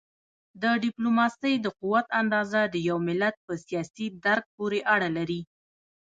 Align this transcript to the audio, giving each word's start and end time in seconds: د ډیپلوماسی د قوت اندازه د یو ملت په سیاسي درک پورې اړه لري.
د 0.61 0.63
ډیپلوماسی 0.83 1.53
د 1.59 1.67
قوت 1.79 2.07
اندازه 2.21 2.61
د 2.73 2.75
یو 2.89 2.97
ملت 3.07 3.35
په 3.45 3.53
سیاسي 3.65 4.07
درک 4.25 4.45
پورې 4.57 4.79
اړه 4.93 5.09
لري. 5.17 5.41